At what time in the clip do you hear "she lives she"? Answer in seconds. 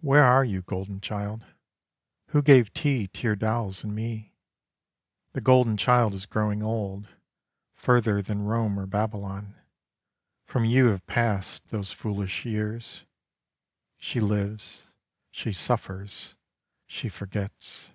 13.96-15.52